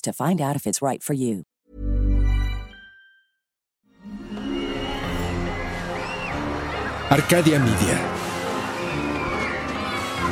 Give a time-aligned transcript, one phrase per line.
[0.00, 1.44] to find out if it's right for you.
[7.10, 7.98] Arcadia Media.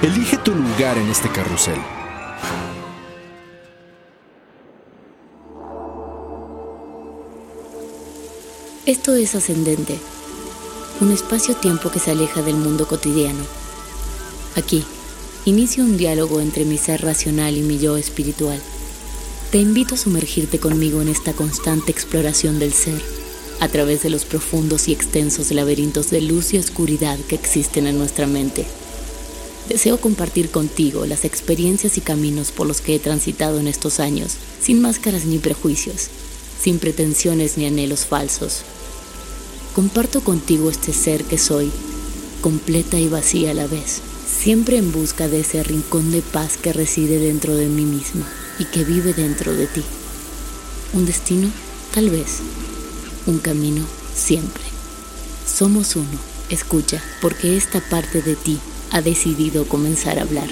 [0.03, 1.79] Elige tu lugar en este carrusel.
[8.85, 9.99] Esto es Ascendente,
[11.01, 13.43] un espacio-tiempo que se aleja del mundo cotidiano.
[14.55, 14.85] Aquí,
[15.45, 18.61] inicio un diálogo entre mi ser racional y mi yo espiritual.
[19.51, 23.01] Te invito a sumergirte conmigo en esta constante exploración del ser,
[23.61, 27.97] a través de los profundos y extensos laberintos de luz y oscuridad que existen en
[27.97, 28.67] nuestra mente.
[29.69, 34.35] Deseo compartir contigo las experiencias y caminos por los que he transitado en estos años,
[34.61, 36.09] sin máscaras ni prejuicios,
[36.61, 38.63] sin pretensiones ni anhelos falsos.
[39.77, 41.71] Comparto contigo este ser que soy,
[42.41, 46.73] completa y vacía a la vez, siempre en busca de ese rincón de paz que
[46.73, 48.27] reside dentro de mí misma
[48.59, 49.83] y que vive dentro de ti.
[50.93, 51.51] Un destino,
[51.95, 52.39] tal vez.
[53.27, 54.63] Un camino, siempre.
[55.47, 56.19] Somos uno.
[56.49, 58.59] Escucha, porque esta parte de ti
[58.93, 60.49] ha decidido comenzar a hablar.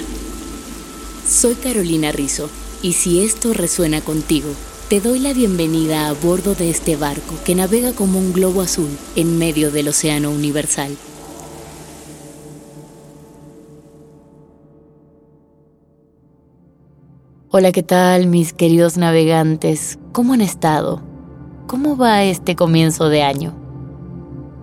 [1.27, 2.49] Soy Carolina Rizzo,
[2.81, 4.49] y si esto resuena contigo,
[4.89, 8.89] te doy la bienvenida a bordo de este barco que navega como un globo azul
[9.15, 10.95] en medio del océano universal.
[17.57, 19.97] Hola, ¿qué tal mis queridos navegantes?
[20.11, 21.01] ¿Cómo han estado?
[21.67, 23.53] ¿Cómo va este comienzo de año?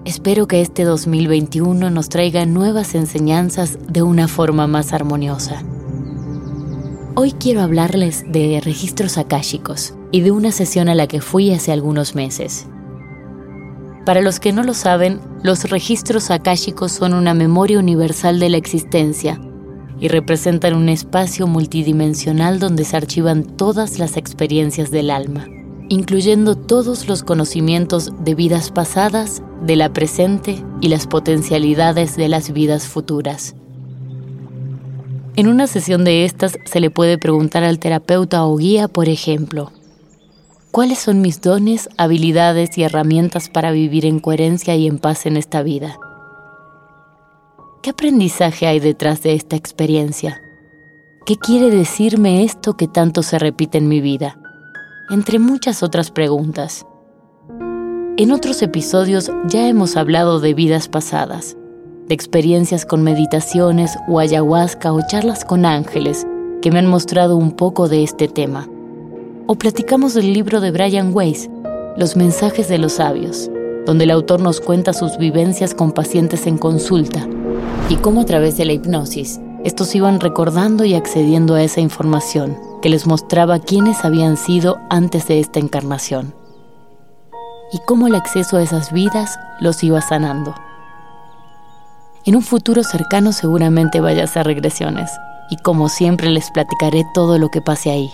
[0.05, 5.63] Espero que este 2021 nos traiga nuevas enseñanzas de una forma más armoniosa.
[7.15, 11.73] Hoy quiero hablarles de registros akáshicos y de una sesión a la que fui hace
[11.73, 12.67] algunos meses.
[14.05, 18.59] Para los que no lo saben, los registros akáshicos son una memoria universal de la
[18.59, 19.41] existencia
[20.03, 25.47] y representan un espacio multidimensional donde se archivan todas las experiencias del alma,
[25.89, 32.53] incluyendo todos los conocimientos de vidas pasadas, de la presente y las potencialidades de las
[32.53, 33.55] vidas futuras.
[35.37, 39.71] En una sesión de estas se le puede preguntar al terapeuta o guía, por ejemplo,
[40.73, 45.37] ¿cuáles son mis dones, habilidades y herramientas para vivir en coherencia y en paz en
[45.37, 45.97] esta vida?
[47.83, 50.41] ¿Qué aprendizaje hay detrás de esta experiencia?
[51.27, 54.39] ¿Qué quiere decirme esto que tanto se repite en mi vida?
[55.11, 56.87] Entre muchas otras preguntas.
[58.17, 61.57] En otros episodios ya hemos hablado de vidas pasadas,
[62.07, 66.25] de experiencias con meditaciones o ayahuasca o charlas con ángeles
[66.61, 68.69] que me han mostrado un poco de este tema.
[69.49, 71.51] O platicamos del libro de Brian Weiss,
[71.97, 73.51] Los mensajes de los sabios,
[73.87, 77.27] donde el autor nos cuenta sus vivencias con pacientes en consulta
[77.89, 82.59] y cómo a través de la hipnosis estos iban recordando y accediendo a esa información
[82.81, 86.35] que les mostraba quiénes habían sido antes de esta encarnación
[87.73, 90.55] y cómo el acceso a esas vidas los iba sanando.
[92.25, 95.11] En un futuro cercano seguramente vaya a regresiones
[95.51, 98.11] y como siempre les platicaré todo lo que pase ahí.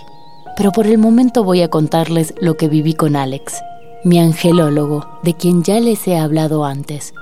[0.57, 3.61] Pero por el momento voy a contarles lo que viví con Alex,
[4.03, 7.13] mi angelólogo, de quien ya les he hablado antes,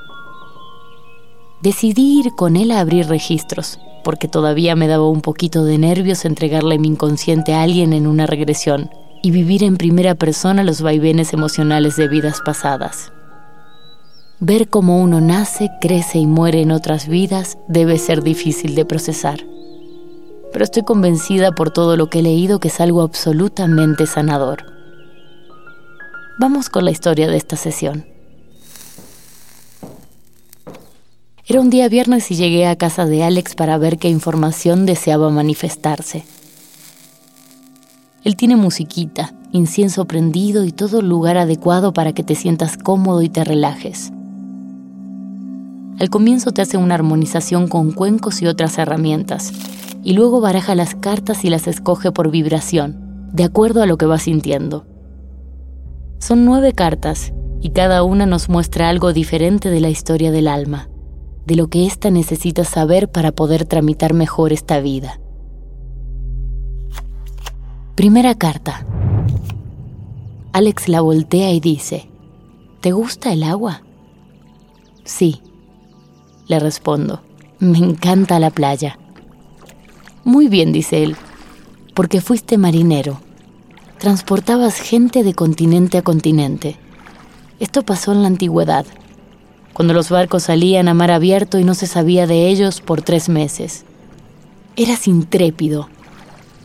[1.62, 6.24] Decidí ir con él a abrir registros, porque todavía me daba un poquito de nervios
[6.24, 8.92] entregarle mi inconsciente a alguien en una regresión
[9.24, 13.12] y vivir en primera persona los vaivenes emocionales de vidas pasadas.
[14.40, 19.40] Ver cómo uno nace, crece y muere en otras vidas debe ser difícil de procesar.
[20.54, 24.64] Pero estoy convencida por todo lo que he leído que es algo absolutamente sanador.
[26.40, 28.06] Vamos con la historia de esta sesión.
[31.50, 35.30] Era un día viernes y llegué a casa de Alex para ver qué información deseaba
[35.30, 36.26] manifestarse.
[38.26, 43.30] Él tiene musiquita incienso prendido y todo lugar adecuado para que te sientas cómodo y
[43.30, 44.12] te relajes.
[46.00, 49.54] Al comienzo te hace una armonización con cuencos y otras herramientas,
[50.04, 54.06] y luego baraja las cartas y las escoge por vibración, de acuerdo a lo que
[54.06, 54.86] vas sintiendo.
[56.20, 60.90] Son nueve cartas, y cada una nos muestra algo diferente de la historia del alma,
[61.48, 65.22] de lo que ésta necesita saber para poder tramitar mejor esta vida.
[67.96, 68.86] Primera carta.
[70.52, 72.10] Alex la voltea y dice,
[72.82, 73.82] ¿Te gusta el agua?
[75.06, 75.42] Sí,
[76.50, 77.22] le respondo,
[77.60, 79.00] me encanta la playa.
[80.26, 81.16] Muy bien, dice él,
[81.96, 83.22] porque fuiste marinero.
[84.00, 86.76] Transportabas gente de continente a continente.
[87.62, 88.86] Esto pasó en la antigüedad,
[89.74, 93.30] cuando los barcos salían a mar abierto y no se sabía de ellos por tres
[93.30, 93.86] meses.
[94.76, 95.90] Eras intrépido,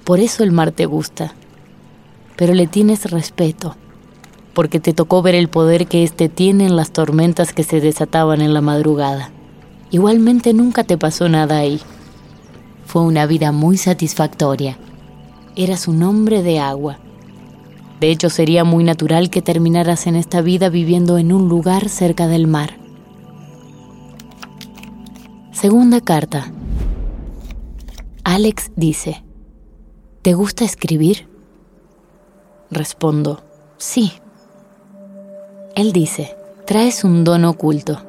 [0.05, 1.35] por eso el mar te gusta,
[2.37, 3.77] pero le tienes respeto,
[4.55, 8.41] porque te tocó ver el poder que éste tiene en las tormentas que se desataban
[8.41, 9.31] en la madrugada.
[9.91, 11.81] Igualmente nunca te pasó nada ahí.
[12.87, 14.79] Fue una vida muy satisfactoria.
[15.55, 16.99] Eras un hombre de agua
[18.03, 22.27] de hecho, sería muy natural que terminaras en esta vida viviendo en un lugar cerca
[22.27, 22.82] del mar.
[25.63, 26.51] Segunda carta.
[28.25, 29.23] Alex dice,
[30.23, 31.29] ¿te gusta escribir?
[32.69, 33.45] Respondo,
[33.77, 34.11] sí.
[35.77, 36.35] Él dice,
[36.67, 38.03] traes un don oculto.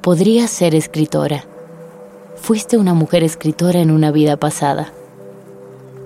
[0.00, 1.44] Podrías ser escritora.
[2.36, 4.90] Fuiste una mujer escritora en una vida pasada.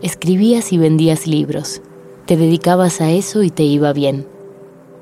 [0.02, 1.80] Escribías y vendías libros
[2.26, 4.26] te dedicabas a eso y te iba bien.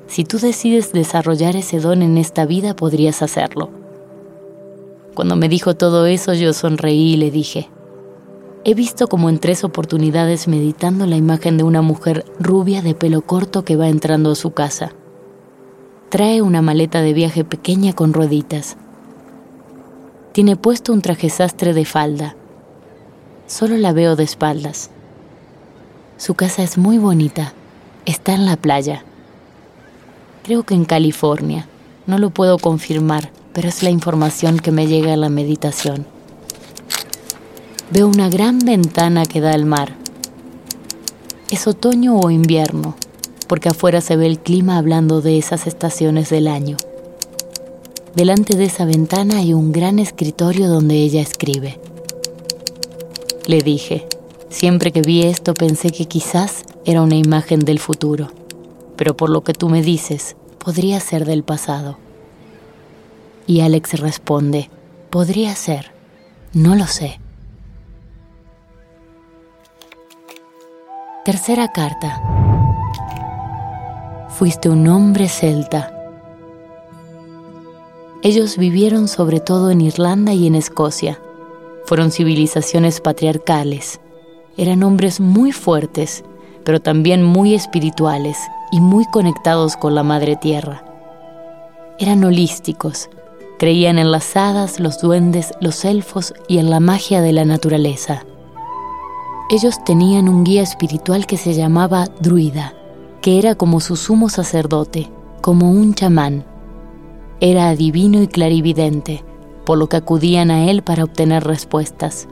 [0.05, 3.71] Si tú decides desarrollar ese don en esta vida, podrías hacerlo.
[5.17, 7.71] Cuando me dijo todo eso, yo sonreí y le dije,
[8.63, 13.23] he visto como en tres oportunidades meditando la imagen de una mujer rubia de pelo
[13.23, 14.91] corto que va entrando a su casa.
[16.09, 18.77] Trae una maleta de viaje pequeña con rueditas.
[20.33, 22.35] Tiene puesto un traje sastre de falda.
[23.47, 24.91] Solo la veo de espaldas.
[26.17, 27.53] Su casa es muy bonita.
[28.05, 29.03] Está en la playa.
[30.43, 31.67] Creo que en California.
[32.05, 36.05] No lo puedo confirmar, pero es la información que me llega a la meditación.
[37.89, 39.95] Veo una gran ventana que da al mar.
[41.49, 42.95] Es otoño o invierno,
[43.47, 46.77] porque afuera se ve el clima hablando de esas estaciones del año.
[48.13, 51.79] Delante de esa ventana hay un gran escritorio donde ella escribe.
[53.47, 54.07] Le dije,
[54.51, 58.29] Siempre que vi esto pensé que quizás era una imagen del futuro,
[58.95, 61.97] pero por lo que tú me dices, podría ser del pasado.
[63.47, 64.69] Y Alex responde,
[65.09, 65.91] podría ser,
[66.53, 67.19] no lo sé.
[71.25, 72.21] Tercera carta.
[74.29, 75.91] Fuiste un hombre celta.
[78.21, 81.19] Ellos vivieron sobre todo en Irlanda y en Escocia.
[81.85, 83.99] Fueron civilizaciones patriarcales
[84.57, 86.23] eran hombres muy fuertes,
[86.65, 88.39] pero también muy espirituales
[88.71, 90.83] y muy conectados con la Madre Tierra.
[91.99, 93.09] Eran holísticos,
[93.57, 98.25] creían en las hadas, los duendes, los elfos y en la magia de la naturaleza.
[99.49, 102.73] Ellos tenían un guía espiritual que se llamaba Druida,
[103.21, 105.11] que era como su sumo sacerdote,
[105.41, 106.45] como un chamán.
[107.39, 109.23] Era adivino y clarividente,
[109.65, 112.27] por lo que acudían a él para obtener respuestas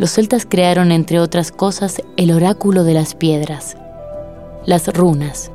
[0.00, 3.76] los celtas crearon, entre otras cosas, el oráculo de las piedras,
[4.64, 5.52] las runas.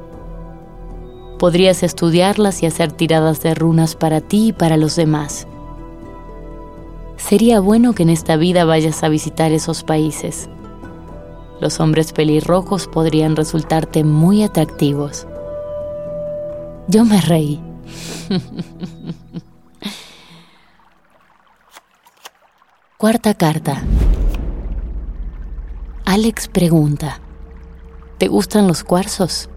[1.40, 5.48] Podrías estudiarlas y hacer tiradas de runas para ti y para los demás.
[7.18, 10.48] Sería bueno que en esta vida vayas a visitar esos países.
[11.60, 15.26] Los hombres pelirrojos podrían resultarte muy atractivos.
[16.88, 17.60] Yo me reí.
[22.98, 23.84] Cuarta carta.
[26.06, 27.20] Alex pregunta,
[28.20, 29.50] ¿te gustan los cuarzos?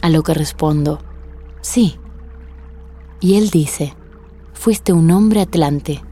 [0.00, 1.00] A lo que respondo,
[1.60, 1.96] sí.
[3.20, 3.94] Y él dice,
[4.52, 6.02] fuiste un hombre atlante,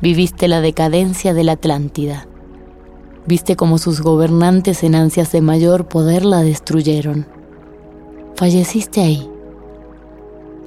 [0.00, 2.26] viviste la decadencia de la Atlántida,
[3.26, 7.26] viste cómo sus gobernantes en ansias de mayor poder la destruyeron.
[8.34, 9.30] Falleciste ahí.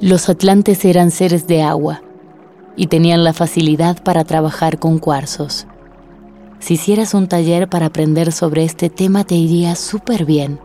[0.02, 2.02] Los atlantes eran seres de agua
[2.76, 5.68] y tenían la facilidad para trabajar con cuarzos.
[6.60, 10.60] Si hicieras un taller para aprender sobre este tema te iría súper bien.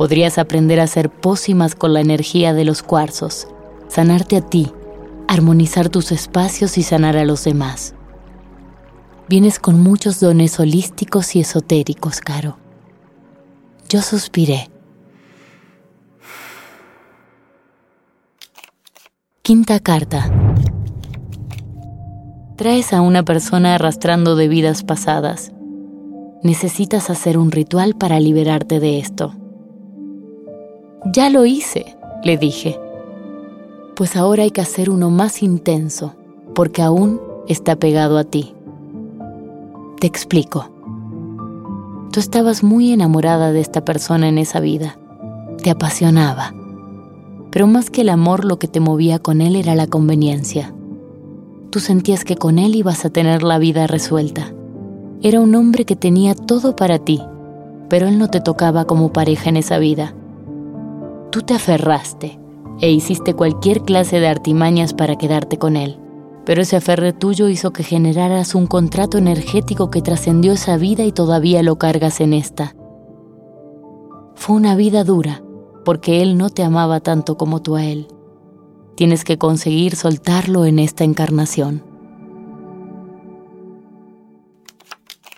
[0.00, 3.46] Podrías aprender a hacer pócimas con la energía de los cuarzos,
[3.88, 4.72] sanarte a ti,
[5.28, 7.94] armonizar tus espacios y sanar a los demás.
[9.28, 12.56] Vienes con muchos dones holísticos y esotéricos, Caro.
[13.90, 14.70] Yo suspiré.
[19.42, 20.32] Quinta carta.
[22.56, 25.52] Traes a una persona arrastrando de vidas pasadas.
[26.42, 29.34] Necesitas hacer un ritual para liberarte de esto.
[31.04, 32.78] Ya lo hice, le dije.
[33.96, 36.14] Pues ahora hay que hacer uno más intenso,
[36.54, 38.54] porque aún está pegado a ti.
[40.00, 40.70] Te explico.
[42.12, 44.98] Tú estabas muy enamorada de esta persona en esa vida.
[45.62, 46.54] Te apasionaba
[47.50, 50.72] pero más que el amor lo que te movía con él era la conveniencia.
[51.70, 54.52] Tú sentías que con él ibas a tener la vida resuelta.
[55.22, 57.20] Era un hombre que tenía todo para ti,
[57.88, 60.14] pero él no te tocaba como pareja en esa vida.
[61.30, 62.40] Tú te aferraste
[62.80, 66.00] e hiciste cualquier clase de artimañas para quedarte con él,
[66.44, 71.12] pero ese aferre tuyo hizo que generaras un contrato energético que trascendió esa vida y
[71.12, 72.74] todavía lo cargas en esta.
[74.34, 75.42] Fue una vida dura,
[75.84, 78.08] porque Él no te amaba tanto como tú a Él.
[78.96, 81.84] Tienes que conseguir soltarlo en esta encarnación.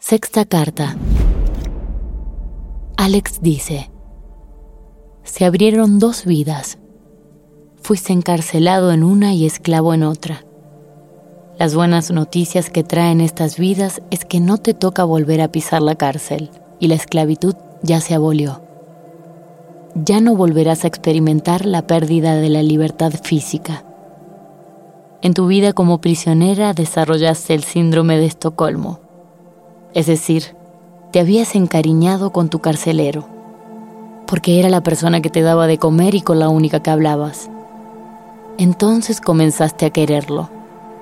[0.01, 0.97] Sexta carta.
[2.97, 3.92] Alex dice,
[5.25, 6.79] se abrieron dos vidas.
[7.83, 10.45] Fuiste encarcelado en una y esclavo en otra.
[11.59, 15.83] Las buenas noticias que traen estas vidas es que no te toca volver a pisar
[15.83, 16.51] la cárcel
[16.81, 18.63] y la esclavitud ya se abolió
[19.95, 23.85] ya no volverás a experimentar la pérdida de la libertad física.
[25.21, 29.01] En tu vida como prisionera desarrollaste el síndrome de Estocolmo,
[29.95, 30.57] es decir,
[31.13, 33.29] te habías encariñado con tu carcelero,
[34.33, 37.51] porque era la persona que te daba de comer y con la única que hablabas.
[38.57, 40.49] Entonces comenzaste a quererlo.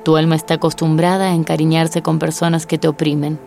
[0.04, 3.38] Tu alma está acostumbrada a encariñarse con personas que te oprimen,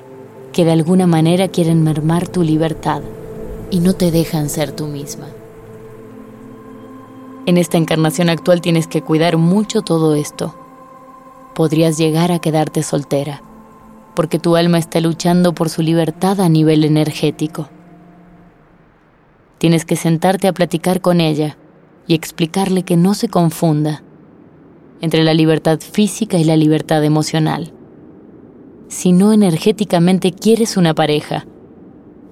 [0.54, 3.02] que de alguna manera quieren mermar tu libertad
[3.72, 5.26] y no te dejan ser tú misma.
[7.46, 10.56] En esta encarnación actual tienes que cuidar mucho todo esto.
[11.56, 13.42] Podrías llegar a quedarte soltera,
[14.16, 17.68] porque tu alma está luchando por su libertad a nivel energético.
[19.64, 21.56] Tienes que sentarte a platicar con ella
[22.06, 24.04] y explicarle que no se confunda
[25.00, 27.72] entre la libertad física y la libertad emocional.
[28.90, 31.46] Si no energéticamente quieres una pareja,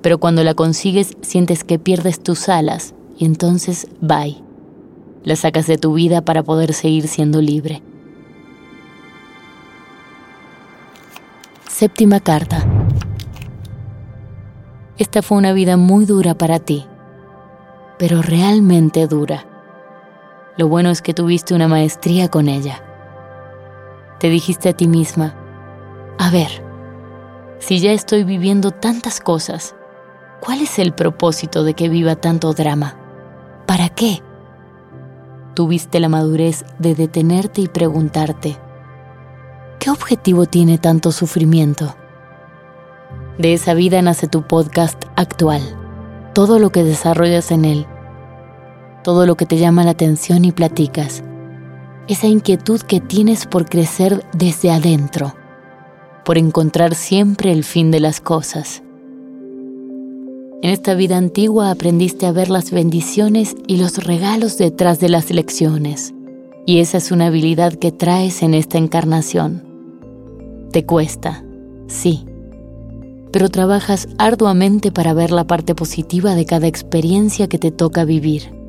[0.02, 4.36] pero cuando la consigues sientes que pierdes tus alas y entonces bye.
[5.24, 7.82] La sacas de tu vida para poder seguir siendo libre.
[11.70, 12.66] Séptima carta.
[14.98, 16.88] Esta fue una vida muy dura para ti,
[18.02, 19.46] pero realmente dura.
[20.58, 22.84] Lo bueno es que tuviste una maestría con ella.
[24.20, 25.36] Te dijiste a ti misma,
[26.18, 26.50] a ver,
[27.60, 29.76] si ya estoy viviendo tantas cosas,
[30.42, 32.96] ¿Cuál es el propósito de que viva tanto drama?
[33.68, 34.24] ¿Para qué?
[35.54, 38.58] Tuviste la madurez de detenerte y preguntarte,
[39.78, 41.96] ¿qué objetivo tiene tanto sufrimiento?
[43.38, 45.62] De esa vida nace tu podcast actual,
[46.34, 47.86] todo lo que desarrollas en él,
[49.04, 51.24] todo lo que te llama la atención y platicas,
[52.08, 55.36] esa inquietud que tienes por crecer desde adentro,
[56.26, 58.84] por encontrar siempre el fin de las cosas
[60.64, 65.32] en esta vida antigua aprendiste a ver las bendiciones y los regalos detrás de las
[65.32, 66.14] lecciones.
[66.68, 69.64] Y esa es una habilidad que traes en esta encarnación.
[70.72, 71.44] Te cuesta,
[71.88, 72.26] sí,
[73.32, 78.61] pero trabajas arduamente para ver la parte positiva de cada experiencia que te toca vivir.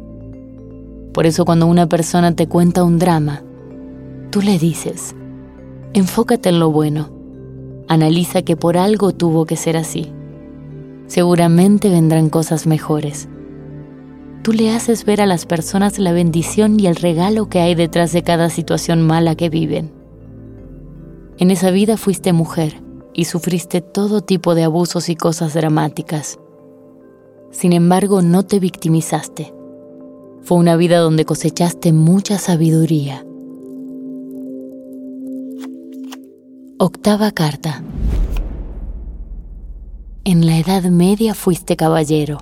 [1.12, 3.42] Por eso cuando una persona te cuenta un drama,
[4.30, 5.14] tú le dices,
[5.92, 7.10] enfócate en lo bueno,
[7.88, 10.12] analiza que por algo tuvo que ser así
[11.12, 13.28] seguramente vendrán cosas mejores.
[14.42, 18.12] Tú le haces ver a las personas la bendición y el regalo que hay detrás
[18.12, 19.92] de cada situación mala que viven.
[21.36, 26.38] En esa vida fuiste mujer y sufriste todo tipo de abusos y cosas dramáticas.
[27.50, 29.52] Sin embargo, no te victimizaste.
[30.44, 33.24] Fue una vida donde cosechaste mucha sabiduría.
[36.78, 37.84] Octava carta.
[40.24, 42.38] En la Edad Media fuiste caballero.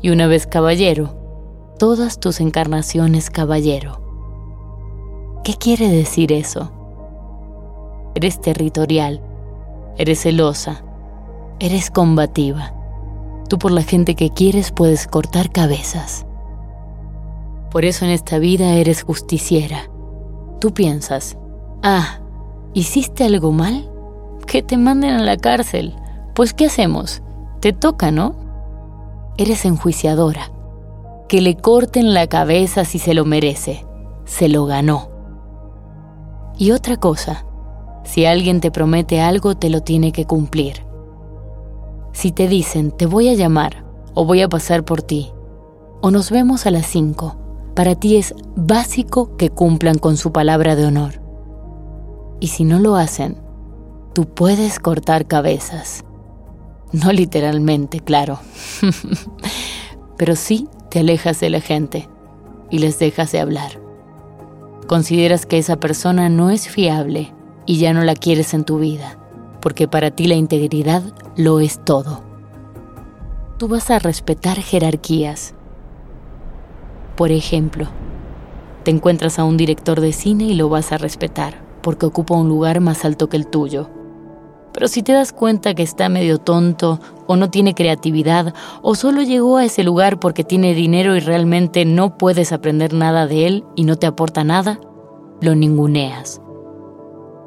[0.00, 4.00] Y una vez caballero, todas tus encarnaciones caballero.
[5.42, 6.70] ¿Qué quiere decir eso?
[8.14, 9.20] Eres territorial,
[9.98, 10.84] eres celosa,
[11.58, 12.74] eres combativa.
[13.48, 16.26] Tú por la gente que quieres puedes cortar cabezas.
[17.70, 19.90] Por eso en esta vida eres justiciera.
[20.60, 21.36] Tú piensas,
[21.82, 22.20] ah,
[22.74, 23.90] ¿hiciste algo mal?
[24.46, 25.94] Que te manden a la cárcel
[26.36, 27.22] pues ¿qué hacemos?
[27.60, 28.34] Te toca, ¿no?
[29.38, 30.52] eres enjuiciadora.
[31.28, 33.86] Que le corten la cabeza si se lo merece.
[34.26, 35.08] Se lo ganó.
[36.58, 37.46] Y otra cosa,
[38.04, 40.84] si alguien te promete algo, te lo tiene que cumplir.
[42.12, 45.32] Si te dicen, te voy a llamar, o voy a pasar por ti,
[46.02, 47.34] o nos vemos a las 5,
[47.76, 51.20] para ti es básico que cumplan con su palabra de honor.
[52.40, 53.36] Y si no lo hacen,
[54.14, 56.02] tú puedes cortar cabezas.
[56.92, 58.40] No literalmente, claro.
[60.16, 62.08] Pero sí te alejas de la gente
[62.70, 63.78] y les dejas de hablar.
[64.86, 67.34] Consideras que esa persona no es fiable
[67.66, 69.18] y ya no la quieres en tu vida,
[69.60, 71.02] porque para ti la integridad
[71.36, 72.24] lo es todo.
[73.58, 75.54] Tú vas a respetar jerarquías.
[77.16, 77.88] Por ejemplo,
[78.84, 82.48] te encuentras a un director de cine y lo vas a respetar, porque ocupa un
[82.48, 83.88] lugar más alto que el tuyo.
[84.74, 89.22] Pero si te das cuenta que está medio tonto, o no tiene creatividad, o solo
[89.22, 93.64] llegó a ese lugar porque tiene dinero y realmente no puedes aprender nada de él
[93.74, 94.78] y no te aporta nada,
[95.40, 96.42] lo ninguneas.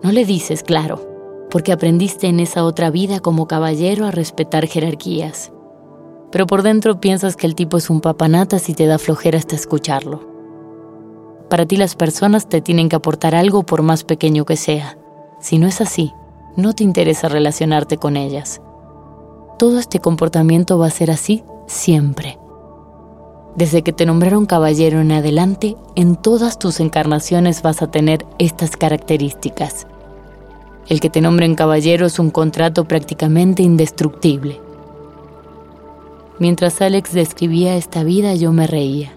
[0.02, 1.08] No le dices, claro,
[1.52, 5.52] porque aprendiste en esa otra vida como caballero a respetar jerarquías.
[6.32, 9.56] Pero por dentro piensas que el tipo es un papanatas y te da flojera hasta
[9.56, 10.28] escucharlo.
[11.50, 14.98] Para ti las personas te tienen que aportar algo por más pequeño que sea.
[15.40, 16.14] Si no es así,
[16.56, 18.62] no te interesa relacionarte con ellas.
[19.58, 22.38] Todo este comportamiento va a ser así siempre.
[23.56, 28.78] Desde que te nombraron caballero en adelante, en todas tus encarnaciones vas a tener estas
[28.78, 29.88] características.
[30.88, 34.62] El que te nombren caballero es un contrato prácticamente indestructible.
[36.40, 39.12] Mientras Alex describía esta vida yo me reía.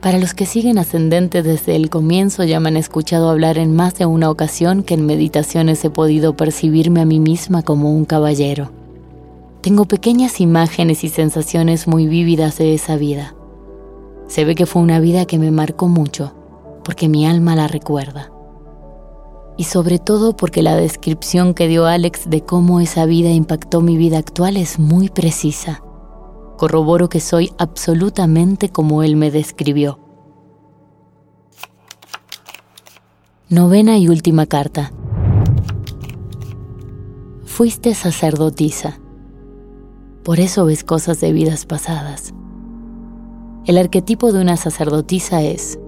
[0.00, 3.96] Para los que siguen ascendente desde el comienzo ya me han escuchado hablar en más
[3.96, 8.70] de una ocasión que en meditaciones he podido percibirme a mí misma como un caballero.
[9.62, 13.34] Tengo pequeñas imágenes y sensaciones muy vívidas de esa vida.
[14.28, 16.34] Se ve que fue una vida que me marcó mucho,
[16.84, 18.30] porque mi alma la recuerda.
[19.56, 23.96] Y sobre todo porque la descripción que dio Alex de cómo esa vida impactó mi
[23.96, 25.82] vida actual es muy precisa.
[26.56, 29.98] Corroboro que soy absolutamente como él me describió.
[33.48, 34.92] Novena y última carta.
[37.44, 38.98] Fuiste sacerdotisa
[40.26, 42.34] por eso ves cosas de vidas pasadas.
[43.64, 45.78] El arquetipo de una sacerdotisa es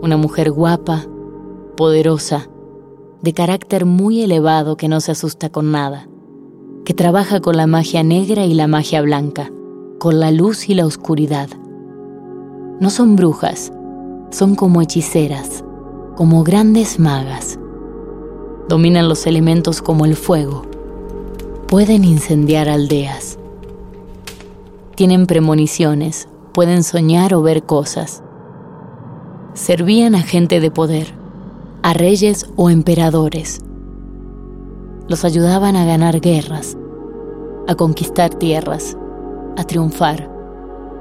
[0.00, 1.06] una mujer guapa,
[1.76, 2.48] poderosa,
[3.20, 6.06] de carácter muy elevado que no se asusta con nada,
[6.84, 9.50] que trabaja con la magia negra y la magia blanca,
[9.98, 11.48] con la luz y la oscuridad.
[12.80, 13.72] No son brujas,
[14.30, 15.64] son como hechiceras,
[16.16, 17.58] como grandes magas.
[18.68, 20.62] Dominan los elementos como el fuego.
[21.66, 23.38] Pueden incendiar aldeas
[24.98, 28.20] tienen premoniciones, pueden soñar o ver cosas.
[29.54, 31.14] Servían a gente de poder,
[31.84, 33.60] a reyes o emperadores.
[35.06, 36.76] Los ayudaban a ganar guerras,
[37.68, 38.96] a conquistar tierras,
[39.56, 40.30] a triunfar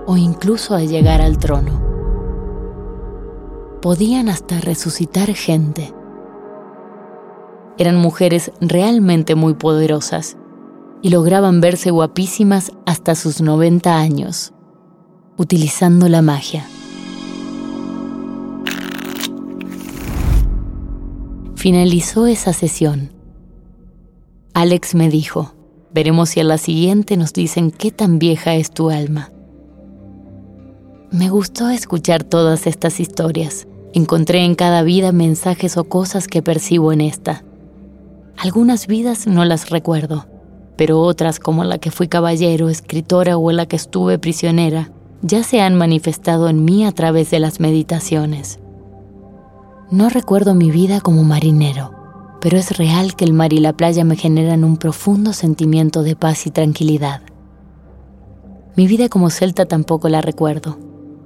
[0.05, 1.81] o incluso a llegar al trono.
[3.81, 5.93] Podían hasta resucitar gente.
[7.77, 10.37] Eran mujeres realmente muy poderosas
[11.01, 14.53] y lograban verse guapísimas hasta sus 90 años,
[15.37, 16.65] utilizando la magia.
[21.55, 23.11] Finalizó esa sesión.
[24.53, 25.53] Alex me dijo,
[25.93, 29.31] veremos si a la siguiente nos dicen qué tan vieja es tu alma.
[31.11, 33.67] Me gustó escuchar todas estas historias.
[33.93, 37.43] Encontré en cada vida mensajes o cosas que percibo en esta.
[38.37, 40.27] Algunas vidas no las recuerdo
[40.77, 45.59] pero otras como la que fui caballero, escritora o la que estuve prisionera, ya se
[45.59, 48.59] han manifestado en mí a través de las meditaciones.
[49.89, 51.91] No recuerdo mi vida como marinero,
[52.41, 56.15] pero es real que el mar y la playa me generan un profundo sentimiento de
[56.15, 57.21] paz y tranquilidad.
[58.75, 60.77] Mi vida como celta tampoco la recuerdo,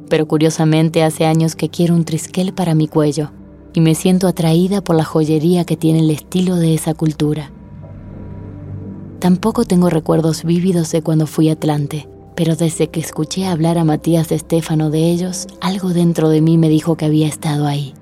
[0.10, 3.32] pero curiosamente hace años que quiero un trisquel para mi cuello
[3.74, 7.52] y me siento atraída por la joyería que tiene el estilo de esa cultura.
[9.19, 14.30] Tampoco tengo recuerdos vívidos de cuando fui Atlante, pero desde que escuché hablar a Matías
[14.30, 17.93] de Estéfano de ellos, algo dentro de mí me dijo que había estado ahí.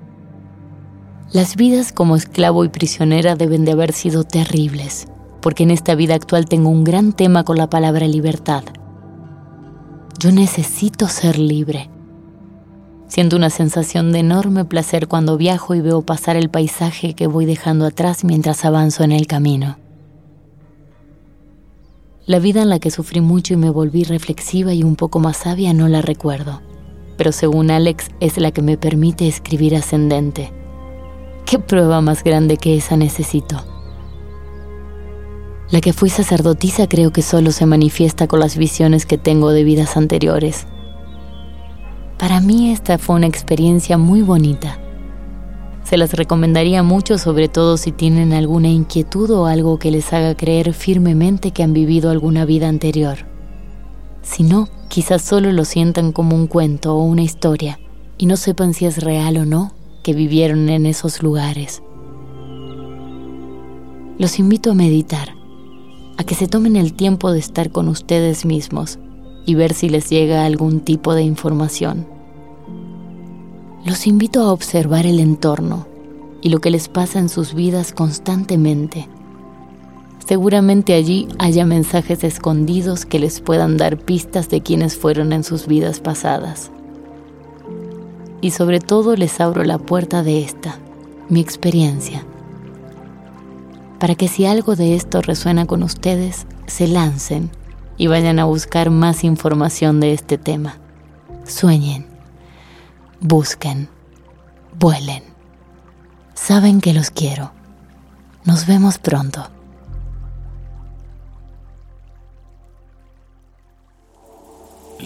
[1.32, 5.06] Las vidas como esclavo y prisionera deben de haber sido terribles,
[5.40, 8.64] porque en esta vida actual tengo un gran tema con la palabra libertad.
[10.18, 11.88] Yo necesito ser libre.
[13.06, 17.46] Siento una sensación de enorme placer cuando viajo y veo pasar el paisaje que voy
[17.46, 19.78] dejando atrás mientras avanzo en el camino.
[22.26, 25.36] La vida en la que sufrí mucho y me volví reflexiva y un poco más
[25.36, 26.60] sabia no la recuerdo,
[27.16, 30.59] pero según Alex es la que me permite escribir ascendente.
[31.50, 33.56] ¿Qué prueba más grande que esa necesito?
[35.72, 39.64] La que fui sacerdotisa creo que solo se manifiesta con las visiones que tengo de
[39.64, 40.68] vidas anteriores.
[42.20, 44.78] Para mí esta fue una experiencia muy bonita.
[45.82, 50.36] Se las recomendaría mucho, sobre todo si tienen alguna inquietud o algo que les haga
[50.36, 53.26] creer firmemente que han vivido alguna vida anterior.
[54.22, 57.80] Si no, quizás solo lo sientan como un cuento o una historia
[58.18, 61.82] y no sepan si es real o no que vivieron en esos lugares.
[64.18, 65.34] Los invito a meditar
[66.18, 68.98] a que se tomen el tiempo de estar con ustedes mismos
[69.46, 72.06] y ver si les llega algún tipo de información.
[73.86, 75.86] Los invito a observar el entorno
[76.42, 79.08] y lo que les pasa en sus vidas constantemente.
[80.26, 85.66] Seguramente allí haya mensajes escondidos que les puedan dar pistas de quienes fueron en sus
[85.66, 86.70] vidas pasadas.
[88.40, 90.78] Y sobre todo les abro la puerta de esta,
[91.28, 92.24] mi experiencia
[94.00, 97.50] para que si algo de esto resuena con ustedes, se lancen
[97.98, 100.78] y vayan a buscar más información de este tema.
[101.44, 102.06] Sueñen,
[103.20, 103.90] busquen,
[104.78, 105.22] vuelen.
[106.32, 107.52] Saben que los quiero.
[108.44, 109.48] Nos vemos pronto.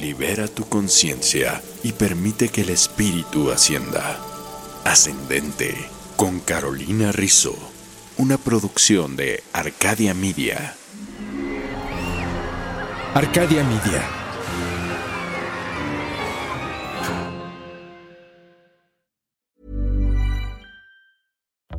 [0.05, 4.21] Libera tu conciencia y permite que el espíritu ascienda.
[4.85, 5.75] Ascendente
[6.17, 7.57] con Carolina Rizzo
[8.17, 10.77] una producción de Arcadia Media.
[13.15, 14.24] Arcadia Media.